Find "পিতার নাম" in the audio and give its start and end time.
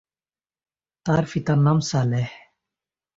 1.31-1.77